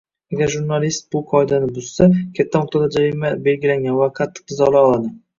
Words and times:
Agar 0.35 0.51
jurnalist 0.51 1.03
bu 1.15 1.19
qoidalarni 1.33 1.67
buzsa, 1.75 2.07
katta 2.39 2.61
miqdorda 2.63 2.87
jarima 2.95 3.31
belgilangan 3.49 3.99
va 3.99 4.07
qattiq 4.21 4.49
jazolar 4.55 4.79
oladi. 4.89 5.13